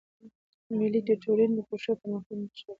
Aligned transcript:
مېلې 0.77 0.99
د 1.07 1.09
ټولني 1.23 1.53
د 1.57 1.59
خوښۍ 1.67 1.87
او 1.93 1.97
پرمختګ 2.01 2.35
نخښه 2.41 2.65
ده. 2.67 2.69